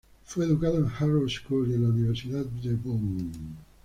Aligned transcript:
Fue 0.25 0.45
educado 0.45 0.79
en 0.79 0.87
Harrow 0.87 1.29
School 1.29 1.69
y 1.69 1.75
en 1.75 1.83
la 1.83 1.89
Universidad 1.89 2.43
de 2.43 2.73
Bonn. 2.73 3.31